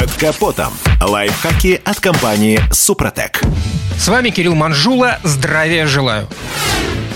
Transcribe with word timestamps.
Под 0.00 0.10
капотом. 0.12 0.72
Лайфхаки 0.98 1.78
от 1.84 2.00
компании 2.00 2.58
«Супротек». 2.72 3.42
С 3.98 4.08
вами 4.08 4.30
Кирилл 4.30 4.54
Манжула. 4.54 5.18
Здравия 5.24 5.86
желаю. 5.86 6.26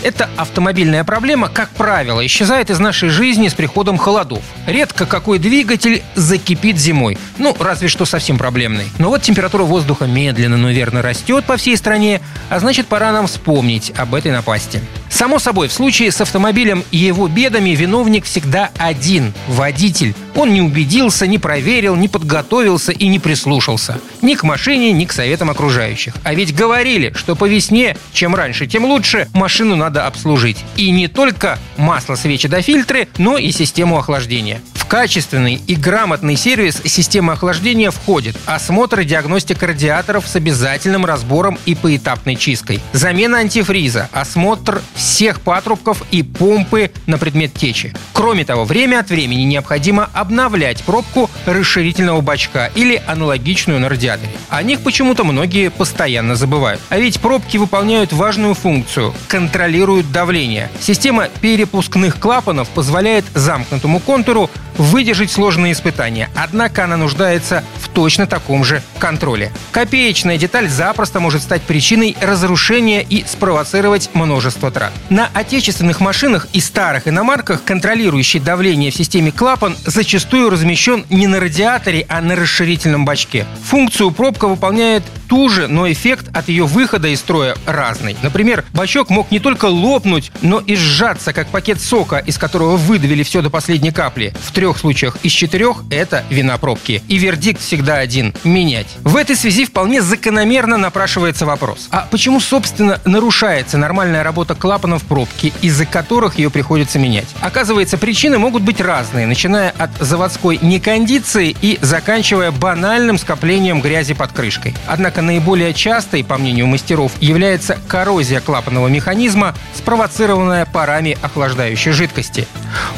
Эта 0.02 0.28
автомобильная 0.36 1.02
проблема, 1.02 1.48
как 1.48 1.70
правило, 1.70 2.26
исчезает 2.26 2.68
из 2.68 2.78
нашей 2.78 3.08
жизни 3.08 3.48
с 3.48 3.54
приходом 3.54 3.96
холодов. 3.96 4.42
Редко 4.66 5.06
какой 5.06 5.38
двигатель 5.38 6.02
закипит 6.14 6.76
зимой. 6.76 7.16
Ну, 7.38 7.56
разве 7.58 7.88
что 7.88 8.04
совсем 8.04 8.36
проблемный. 8.36 8.90
Но 8.98 9.08
вот 9.08 9.22
температура 9.22 9.62
воздуха 9.62 10.04
медленно, 10.04 10.58
но 10.58 10.68
верно 10.68 11.00
растет 11.00 11.46
по 11.46 11.56
всей 11.56 11.78
стране, 11.78 12.20
а 12.50 12.60
значит 12.60 12.86
пора 12.86 13.12
нам 13.12 13.28
вспомнить 13.28 13.94
об 13.96 14.14
этой 14.14 14.30
напасти. 14.30 14.82
Само 15.14 15.38
собой, 15.38 15.68
в 15.68 15.72
случае 15.72 16.10
с 16.10 16.20
автомобилем 16.20 16.82
и 16.90 16.96
его 16.96 17.28
бедами 17.28 17.70
виновник 17.70 18.24
всегда 18.24 18.72
один– 18.76 19.32
водитель. 19.48 20.12
Он 20.34 20.52
не 20.52 20.60
убедился, 20.60 21.28
не 21.28 21.38
проверил, 21.38 21.94
не 21.94 22.08
подготовился 22.08 22.90
и 22.90 23.06
не 23.06 23.20
прислушался. 23.20 24.00
Ни 24.22 24.34
к 24.34 24.42
машине, 24.42 24.90
ни 24.90 25.04
к 25.04 25.12
советам 25.12 25.50
окружающих. 25.50 26.14
А 26.24 26.34
ведь 26.34 26.52
говорили, 26.52 27.12
что 27.14 27.36
по 27.36 27.44
весне, 27.44 27.96
чем 28.12 28.34
раньше, 28.34 28.66
тем 28.66 28.86
лучше, 28.86 29.28
машину 29.34 29.76
надо 29.76 30.08
обслужить. 30.08 30.56
И 30.74 30.90
не 30.90 31.06
только 31.06 31.60
масло, 31.76 32.16
свечи 32.16 32.48
да 32.48 32.60
фильтры, 32.60 33.06
но 33.16 33.38
и 33.38 33.52
систему 33.52 33.96
охлаждения. 33.98 34.62
Качественный 34.94 35.60
и 35.66 35.74
грамотный 35.74 36.36
сервис 36.36 36.80
системы 36.84 37.32
охлаждения 37.32 37.90
входит 37.90 38.36
осмотр 38.46 39.00
и 39.00 39.04
диагностика 39.04 39.66
радиаторов 39.66 40.24
с 40.24 40.36
обязательным 40.36 41.04
разбором 41.04 41.58
и 41.66 41.74
поэтапной 41.74 42.36
чисткой, 42.36 42.78
замена 42.92 43.38
антифриза, 43.38 44.08
осмотр 44.12 44.82
всех 44.94 45.40
патрубков 45.40 46.04
и 46.12 46.22
помпы 46.22 46.92
на 47.06 47.18
предмет 47.18 47.52
течи. 47.54 47.92
Кроме 48.12 48.44
того, 48.44 48.64
время 48.64 49.00
от 49.00 49.10
времени 49.10 49.42
необходимо 49.42 50.10
обновлять 50.12 50.84
пробку 50.84 51.28
расширительного 51.44 52.20
бачка 52.20 52.70
или 52.76 53.02
аналогичную 53.04 53.80
на 53.80 53.88
радиаторе. 53.88 54.30
О 54.48 54.62
них 54.62 54.82
почему-то 54.82 55.24
многие 55.24 55.70
постоянно 55.70 56.36
забывают. 56.36 56.80
А 56.88 56.98
ведь 56.98 57.18
пробки 57.18 57.56
выполняют 57.56 58.12
важную 58.12 58.54
функцию– 58.54 59.12
контролируют 59.26 60.12
давление. 60.12 60.70
Система 60.78 61.30
перепускных 61.40 62.20
клапанов 62.20 62.68
позволяет 62.68 63.24
замкнутому 63.34 63.98
контуру 63.98 64.48
выдержать 64.84 65.30
сложные 65.30 65.72
испытания, 65.72 66.28
однако 66.36 66.84
она 66.84 66.96
нуждается 66.96 67.64
в 67.80 67.88
точно 67.88 68.26
таком 68.26 68.64
же 68.64 68.82
контроле. 68.98 69.52
Копеечная 69.72 70.36
деталь 70.36 70.68
запросто 70.68 71.20
может 71.20 71.42
стать 71.42 71.62
причиной 71.62 72.16
разрушения 72.20 73.02
и 73.02 73.24
спровоцировать 73.26 74.10
множество 74.14 74.70
трат. 74.70 74.92
На 75.10 75.28
отечественных 75.32 76.00
машинах 76.00 76.46
и 76.52 76.60
старых 76.60 77.08
иномарках 77.08 77.64
контролирующий 77.64 78.40
давление 78.40 78.90
в 78.90 78.96
системе 78.96 79.32
клапан 79.32 79.76
зачастую 79.84 80.50
размещен 80.50 81.04
не 81.10 81.26
на 81.26 81.40
радиаторе, 81.40 82.06
а 82.08 82.20
на 82.20 82.36
расширительном 82.36 83.04
бачке. 83.04 83.46
Функцию 83.64 84.10
пробка 84.10 84.46
выполняет 84.46 85.02
ту 85.34 85.48
же, 85.48 85.66
но 85.66 85.90
эффект 85.90 86.26
от 86.32 86.48
ее 86.48 86.64
выхода 86.64 87.08
из 87.08 87.18
строя 87.18 87.56
разный. 87.66 88.16
Например, 88.22 88.64
бачок 88.72 89.10
мог 89.10 89.32
не 89.32 89.40
только 89.40 89.64
лопнуть, 89.64 90.30
но 90.42 90.60
и 90.60 90.76
сжаться, 90.76 91.32
как 91.32 91.48
пакет 91.48 91.80
сока, 91.80 92.18
из 92.18 92.38
которого 92.38 92.76
выдавили 92.76 93.24
все 93.24 93.42
до 93.42 93.50
последней 93.50 93.90
капли. 93.90 94.32
В 94.40 94.52
трех 94.52 94.78
случаях 94.78 95.16
из 95.24 95.32
четырех 95.32 95.82
это 95.90 96.22
вина 96.30 96.56
пробки. 96.56 97.02
И 97.08 97.18
вердикт 97.18 97.60
всегда 97.60 97.96
один– 97.96 98.32
менять. 98.44 98.86
В 99.02 99.16
этой 99.16 99.34
связи 99.34 99.64
вполне 99.64 100.02
закономерно 100.02 100.76
напрашивается 100.76 101.46
вопрос. 101.46 101.88
А 101.90 102.06
почему, 102.08 102.38
собственно, 102.38 103.00
нарушается 103.04 103.76
нормальная 103.76 104.22
работа 104.22 104.54
клапанов 104.54 105.02
пробки, 105.02 105.52
из-за 105.62 105.84
которых 105.84 106.38
ее 106.38 106.48
приходится 106.48 107.00
менять? 107.00 107.26
Оказывается, 107.40 107.98
причины 107.98 108.38
могут 108.38 108.62
быть 108.62 108.80
разные, 108.80 109.26
начиная 109.26 109.70
от 109.70 109.90
заводской 109.98 110.60
некондиции 110.62 111.56
и 111.60 111.80
заканчивая 111.82 112.52
банальным 112.52 113.18
скоплением 113.18 113.80
грязи 113.80 114.14
под 114.14 114.30
крышкой. 114.30 114.76
Однако 114.86 115.23
наиболее 115.24 115.74
частой, 115.74 116.22
по 116.22 116.38
мнению 116.38 116.66
мастеров, 116.66 117.12
является 117.20 117.78
коррозия 117.88 118.40
клапанного 118.40 118.88
механизма, 118.88 119.54
спровоцированная 119.74 120.66
парами 120.66 121.18
охлаждающей 121.20 121.92
жидкости. 121.92 122.46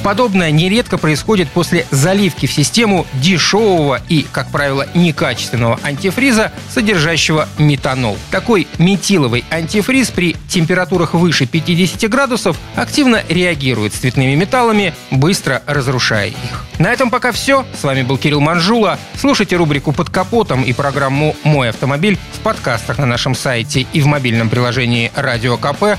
Подобное 0.03 0.50
нередко 0.50 0.98
происходит 0.98 1.48
после 1.48 1.87
заливки 1.91 2.47
в 2.47 2.53
систему 2.53 3.06
дешевого 3.14 4.00
и, 4.09 4.26
как 4.31 4.50
правило, 4.50 4.87
некачественного 4.94 5.81
антифриза, 5.82 6.53
содержащего 6.72 7.48
метанол. 7.59 8.16
Такой 8.31 8.66
метиловый 8.78 9.44
антифриз 9.50 10.10
при 10.10 10.36
температурах 10.48 11.15
выше 11.15 11.47
50 11.47 12.09
градусов 12.10 12.56
активно 12.75 13.22
реагирует 13.28 13.94
с 13.94 13.98
цветными 13.98 14.34
металлами, 14.34 14.94
быстро 15.10 15.62
разрушая 15.66 16.28
их. 16.28 16.65
На 16.78 16.92
этом 16.92 17.10
пока 17.10 17.32
все. 17.32 17.65
С 17.78 17.84
вами 17.84 18.03
был 18.03 18.19
Кирилл 18.19 18.41
Манжула. 18.41 18.98
Слушайте 19.19 19.56
рубрику 19.56 19.92
«Под 19.92 20.10
капотом» 20.10 20.62
и 20.62 20.72
программу 20.72 21.34
«Мой 21.42 21.70
автомобиль» 21.70 22.19
в 22.34 22.41
подкастах 22.41 22.98
на 22.98 23.06
нашем 23.06 23.34
сайте 23.34 23.86
и 23.92 24.00
в 24.00 24.06
мобильном 24.06 24.50
приложении 24.50 25.10
«Радио 25.15 25.56
КП», 25.56 25.98